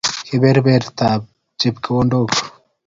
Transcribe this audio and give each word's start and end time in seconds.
Kebebertab 0.27 1.21
chepkondok 1.59 2.29